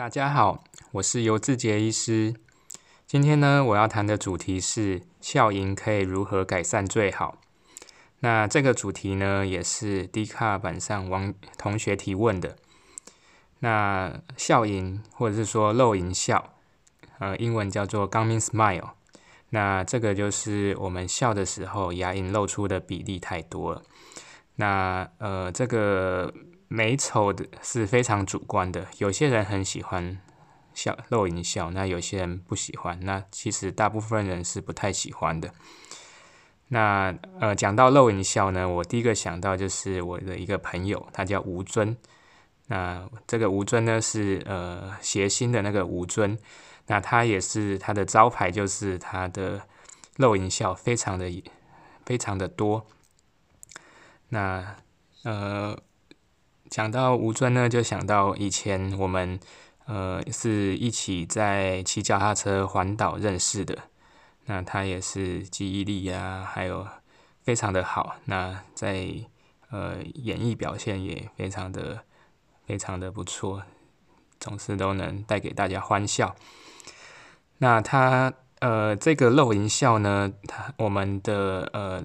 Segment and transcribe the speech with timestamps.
[0.00, 2.34] 大家好，我是尤志杰医师。
[3.06, 7.36] 今天呢，我要谈的主题是笑盈可以如何改善最好。
[8.20, 12.56] 那这个主题呢，也是 D 卡板上王同学提问的。
[13.58, 16.54] 那笑盈或者是说露盈笑，
[17.18, 18.92] 呃，英文叫做 gummy smile。
[19.50, 23.82] 那这个就是我们笑的时候牙龈露出的比例太多了。
[24.56, 26.32] 那呃，这个。
[26.72, 30.20] 美丑的是非常主观的，有些人很喜欢
[30.72, 32.96] 笑露龈笑，那有些人不喜欢。
[33.02, 35.52] 那其实大部分人是不太喜欢的。
[36.68, 41.96] 那呃，讲到露龈笑呢，我第一个想到就是我的一个朋友，他叫吴尊。
[42.68, 46.38] 那这个吴尊呢是呃谐星的那个吴尊，
[46.86, 49.60] 那他也是他的招牌就是他的
[50.18, 51.28] 露龈笑非常的
[52.06, 52.86] 非常的多。
[54.28, 54.76] 那
[55.24, 55.76] 呃。
[56.70, 59.40] 讲到吴尊呢，就想到以前我们
[59.86, 63.76] 呃是一起在骑脚踏车环岛认识的。
[64.46, 66.86] 那他也是记忆力呀，还有
[67.42, 68.14] 非常的好。
[68.26, 69.08] 那在
[69.70, 72.04] 呃演艺表现也非常的
[72.64, 73.64] 非常的不错，
[74.38, 76.36] 总是都能带给大家欢笑。
[77.58, 82.04] 那他呃这个露龈笑呢，他我们的呃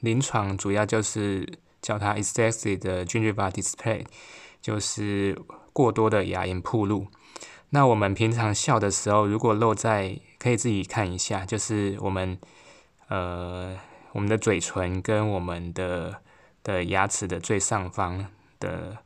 [0.00, 1.63] 临床主要就是。
[1.84, 4.06] 叫它 excessive 的 gingiva display，
[4.62, 5.38] 就是
[5.74, 7.08] 过多的牙龈铺路。
[7.68, 12.38] 那我们平常笑的时候，如果露在，可以自己看一下，就是我们
[13.08, 13.78] 呃
[14.12, 16.22] 我们的嘴唇跟我们的
[16.62, 18.96] 的牙齿的最上方的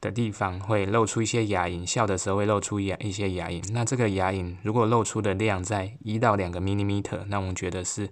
[0.00, 3.62] 的地方会露出一些牙龈，笑的时候会露出牙一些牙龈。
[3.72, 8.08] 那这个牙龈如果露出的量在一到两个 millimeter，那我们觉得是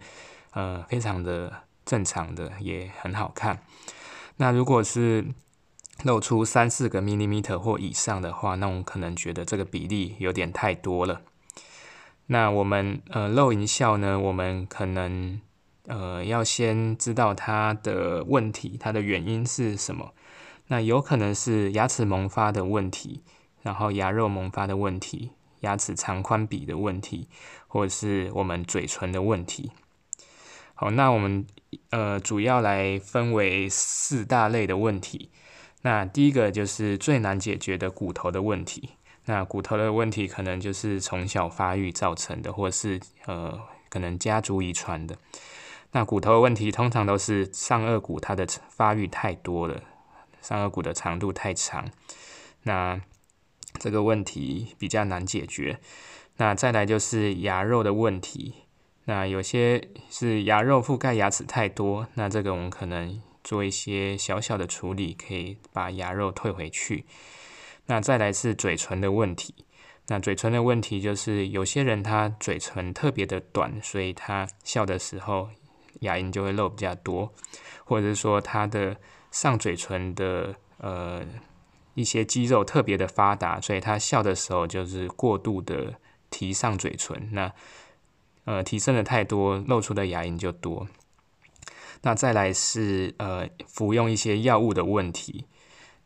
[0.52, 3.62] 呃非常的正常的，也很好看。
[4.40, 5.26] 那如果是
[6.02, 11.20] 露出三四个 millimeter 或以上的话，那我们可能觉得这个比例有点太多了。
[12.24, 15.38] 那我们呃露龈笑呢，我们可能
[15.88, 20.14] 呃要先知道它的问题，它的原因是什么。
[20.68, 23.20] 那有可能是牙齿萌发的问题，
[23.60, 27.28] 然后牙肉萌发的问题，牙齿长宽比的问题，
[27.68, 29.70] 或者是我们嘴唇的问题。
[30.80, 31.46] 好，那我们
[31.90, 35.30] 呃主要来分为四大类的问题。
[35.82, 38.88] 那第一个就是最难解决的骨头的问题。
[39.26, 45.18] 那骨头的问题可能就是从小发育造成的，或是呃可能家族遗传的。
[45.92, 49.82] 那骨头的问题通常都是上颚骨它的发育太多了，
[50.40, 51.90] 上颚骨的长度太长。
[52.62, 52.98] 那
[53.78, 55.78] 这个问题比较难解决。
[56.38, 58.54] 那再来就是牙肉的问题。
[59.10, 67.04] 那有些是牙肉覆盖牙齿太多，那这个我们可能做一些小小的处理，可以把牙肉退回去。
[67.86, 69.52] 那再来是嘴唇的问题，
[70.06, 75.48] 那嘴唇的问题就是有些人他嘴唇特别的短，所以他笑的时候
[76.02, 77.34] 牙龈就会露比较多，
[77.84, 78.96] 或者是说他的
[79.32, 81.20] 上嘴唇的呃
[81.94, 85.94] 一些肌肉特别的发达，所以他笑的时候就是过度的
[86.30, 87.52] 提上嘴唇，那。
[88.44, 90.88] 呃，提升的太多，露出的牙龈就多。
[92.02, 95.44] 那再来是呃，服用一些药物的问题。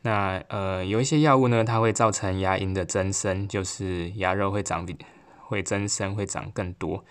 [0.03, 4.87] 那呃，有一些药物呢，它会造成牙龈的增生，就是牙肉会长
[5.39, 7.05] 会增生，会长更多。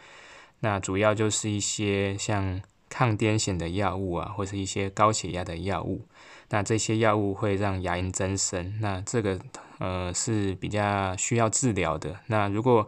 [0.59, 6.05] 那主要就是一些像抗癫痫的药物啊，或是一些高血压的药物。
[6.49, 9.39] 那这些药物会让牙龈增生，那这个
[9.79, 12.19] 呃是比较需要治疗的。
[12.27, 12.87] 那如果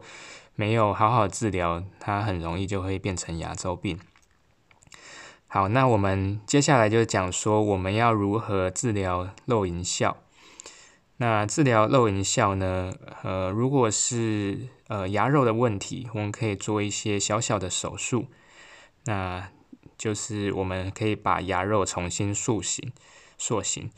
[0.55, 3.99] 没有好好治疗，它很容易就会变成牙周病。
[5.47, 10.17] 好，那我们接下来就讲说我们要如何治疗漏龈笑。
[11.17, 12.91] 那治疗漏龈笑呢？
[13.23, 18.25] 呃，如果是呃牙肉的问题，我们可以做一些小小的手术，
[19.05, 19.49] 那
[19.97, 22.91] 就是我们可以把牙肉重新塑形、
[23.37, 23.89] 塑形。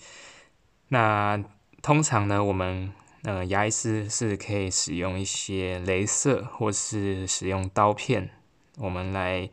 [0.90, 1.44] 那
[1.82, 2.92] 通常呢，我们
[3.28, 8.30] 呃，牙医师是可以使用一些镭射，或是使用刀片，
[8.78, 9.50] 我们来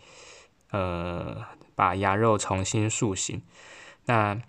[0.70, 1.44] 呃
[1.74, 3.42] 把牙肉重新塑形。
[4.04, 4.40] 那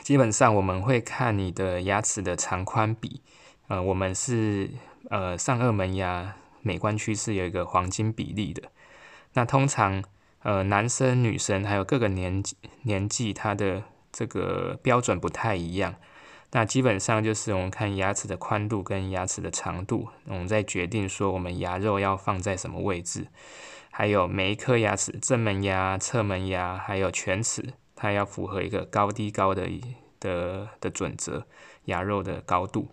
[0.00, 3.20] 基本上我们会看你的牙齿的长宽比，
[3.66, 4.70] 呃，我们是
[5.10, 8.70] 呃上颚门牙美观区是有一个黄金比例的。
[9.32, 10.04] 那通常
[10.44, 13.82] 呃男生、女生还有各个年纪年纪，它的
[14.12, 15.96] 这个标准不太一样。
[16.52, 23.26] 那基本上就是我们看牙齿的宽度跟牙齿的长度，我们再决定说我们牙肉要放在什么位置。
[23.90, 29.68] 还有每一颗牙齿，正门牙、侧门牙，还有全齿，它要符合一个高低高的
[30.20, 31.46] 的的准则，
[31.86, 32.88] 牙肉的高度。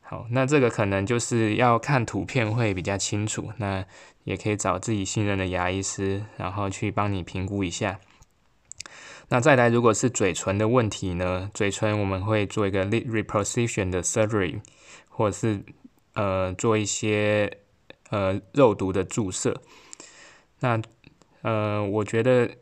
[0.00, 3.52] 好，那这个可能就是要看图片会比较清楚。
[3.58, 3.84] 那
[4.24, 7.98] 也可以找自己信任的牙医师，然后去帮你评估一下。
[9.32, 11.48] 那再来，如果是嘴唇的问题呢？
[11.54, 14.60] 嘴唇我们会做一个 lip reposition 的 surgery，
[15.08, 15.62] 或者是
[16.14, 17.58] 呃做一些
[18.10, 19.62] 呃肉毒的注射。
[20.58, 20.82] 那
[21.42, 22.56] 呃，我觉得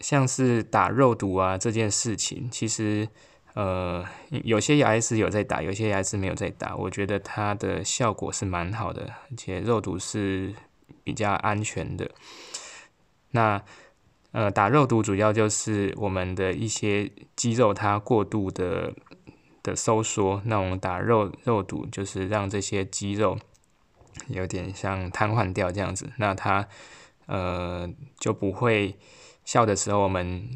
[0.00, 3.08] 像是打肉毒啊这件事情，其实
[3.54, 6.76] 呃有些牙医师有在打，有些牙医师没有在打。
[6.76, 10.54] 我觉得它的效果是蛮好的，而且肉毒是
[11.02, 12.08] 比较安全的。
[13.32, 13.60] 那
[14.32, 18.92] 呃，打肉毒主要就是我们的一些肌肉它过度的
[19.62, 23.38] 的收缩，那我们打肉肉毒就是让这些肌肉
[24.28, 26.68] 有点像瘫痪掉这样子，那它
[27.26, 27.88] 呃
[28.18, 28.96] 就不会
[29.44, 30.48] 笑的时候，我们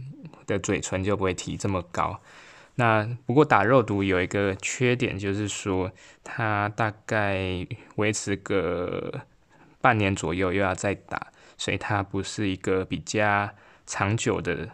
[0.46, 2.20] 的嘴唇就不会提这么高。
[2.74, 5.90] 那不过打肉毒有一个缺点，就是说
[6.24, 7.66] 它大概
[7.96, 9.22] 维持个
[9.80, 11.32] 半年左右又要再打，
[11.62, 13.50] 所以它不是一个比较。
[13.84, 14.70] 长久的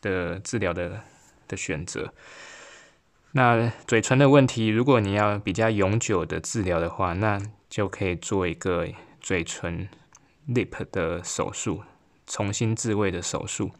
[0.00, 1.02] 的治疗的
[1.48, 2.14] 的选择，
[3.32, 7.38] 那嘴唇的问题，如果你要比较永久的治疗的话，那
[7.68, 8.86] 就可以做一个
[9.20, 9.88] 嘴唇
[10.48, 11.82] lip 的手术，
[12.28, 13.72] 重新自位的手术。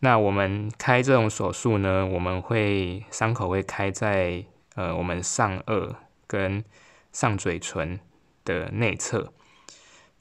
[0.00, 4.42] 那我们开这种手术呢，我们会伤口会开在
[4.74, 5.94] 呃我们上颚
[6.26, 6.64] 跟
[7.12, 8.00] 上嘴唇
[8.44, 9.32] 的内侧，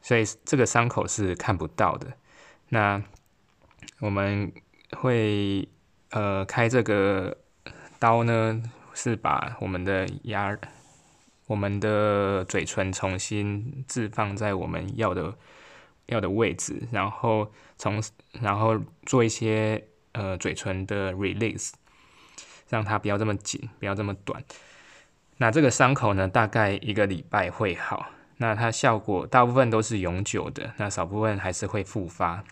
[0.07, 2.07] 所以这个伤口是看不到的。
[2.69, 3.03] 那
[3.99, 4.49] 我们
[4.95, 5.67] 会
[6.11, 7.37] 呃开这个
[7.99, 8.63] 刀呢，
[8.93, 10.57] 是把我们的牙、
[11.47, 15.35] 我们的嘴唇重新置放在我们要的
[16.05, 18.01] 要的位置，然后从
[18.39, 21.73] 然后做一些呃嘴唇的 release，
[22.69, 24.41] 让它不要这么紧，不要这么短。
[25.35, 28.07] 那这个伤口呢，大概一个礼拜会好。
[28.37, 32.43] 那它效果大部分都是永久的，那少部分还是会复发。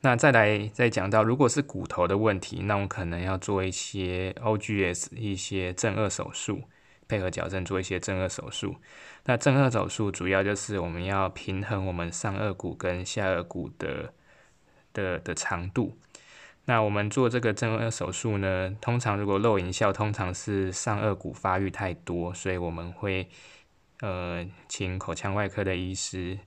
[0.00, 6.64] 那再来再讲到，如果是骨头的问题，那我可能要做一些 OGS 一些正颚手术，
[7.08, 8.76] 配合矫正做一些正颚手术。
[9.24, 14.12] 那正颚手术主要就是我们要平衡我们上颚骨跟下颚骨的
[14.92, 15.96] 的的长度。
[16.66, 23.26] 那我们做这个正颚手术呢，通常如果漏龈笑，通常是上颚骨发育太多，所以我们会
[24.04, 26.38] 呃请口腔外科的医师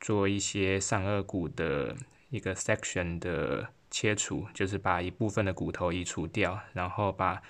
[0.00, 1.94] 做一些上颚骨的。
[2.30, 7.40] 一个 section 的切除，就是把一部分的骨头移除掉，然后把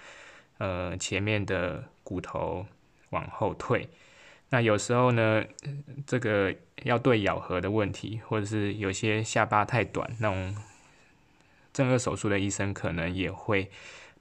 [0.58, 2.66] 呃前面的骨头
[3.08, 3.88] 往后退。
[4.50, 5.42] 那有时候呢，
[6.06, 10.54] 这个要对咬合的问题，或者是有些下巴太短，那种
[11.72, 13.70] 正颚手术的医生可能也会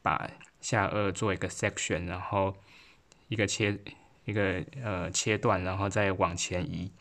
[0.01, 0.31] 把
[0.62, 2.56] 下颚做一个 section，然后
[3.27, 3.77] 一个切
[4.25, 6.91] 一个呃切断，然后再往前移，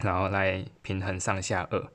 [0.00, 1.88] 然后来平衡上下颚。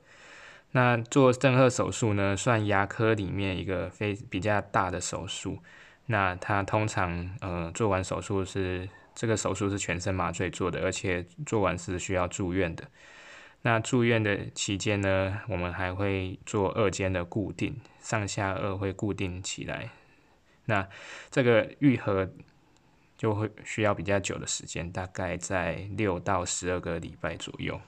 [0.72, 5.58] 那做正颌手术呢，算牙科里面一个非比较大的手术。
[6.06, 12.84] 那它通常呃做完手术是这个手术是全身麻醉做的，而且做完是需要住院的。
[13.62, 19.90] 那住院的期间呢，我们还会做二间的固定，上下颚会固定起来。
[20.66, 20.86] 那
[21.30, 22.30] 这个愈合
[23.18, 27.78] 就会需要比较久的时间，大概在六到十二个礼拜左右。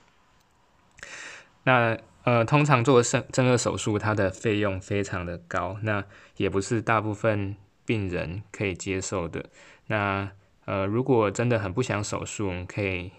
[1.63, 6.03] 那呃，通常做正正颌手术，它的费用非常的高，那
[6.37, 9.49] 也不是大部分病人可以接受的。
[9.87, 10.29] 那
[10.65, 13.11] 呃，如果真的很不想手术，可以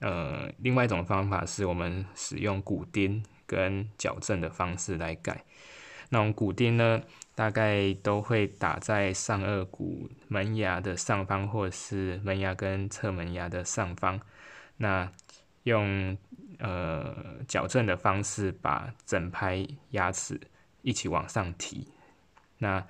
[0.00, 5.44] 呃，另外一种方法是我们使用骨钉跟矫正的方式来改。
[6.10, 7.02] 那种骨钉呢，
[7.34, 14.20] 大概都会打在上颚骨门牙的上方，或者是门牙跟侧门牙的上方。
[14.76, 15.10] 那
[15.64, 16.16] 用
[16.58, 20.40] 呃，矫正的方式把整排牙齿
[20.82, 21.88] 一起往上提，
[22.58, 22.86] 那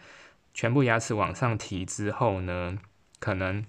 [0.52, 2.78] 全部牙齿往上提之后呢，
[3.18, 3.64] 可能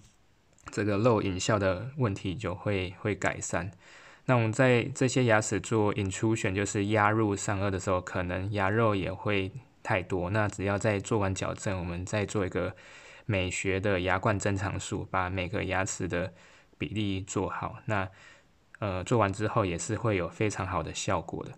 [0.70, 3.72] 这个漏龈笑的问题就会会改善。
[4.25, 9.51] 那我们在这些牙齿做 intrusion，就是压入上颚的时候，可能牙肉也会
[9.84, 10.29] 太多。
[10.32, 12.75] 那只要在做完矫正，我们再做一个
[13.25, 16.34] 美学的牙冠增长术，把每个牙齿的
[16.77, 17.77] 比例做好。
[17.86, 18.10] 那
[18.79, 21.51] 呃，做完之后也是会有非常好的效果的。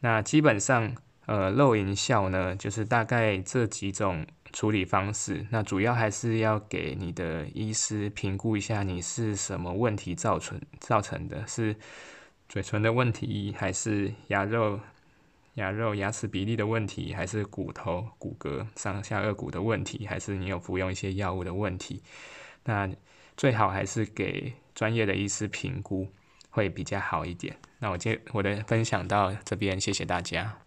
[0.00, 0.94] 那基本上，
[1.26, 5.46] 呃，漏龈笑呢，就是大概这几种处理方式。
[5.50, 11.76] 那主要还是要给你的医师评估一下，你是什么问题造成造成的，是
[12.48, 14.80] 嘴唇的问题，还是牙肉
[15.54, 22.02] 牙肉牙齿比例的问题，还是骨头骨骼上下颚骨的问题，还是你有服用一些药物的问题？
[22.64, 22.90] 那
[23.36, 26.06] 最好还是给专业的医师评估
[26.50, 27.56] 会比较好一点。
[27.78, 30.65] 那我今我的分享到这边，谢谢大家。